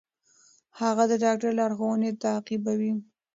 [0.79, 2.93] هغه د ډاکټر لارښوونې تعقیبوي.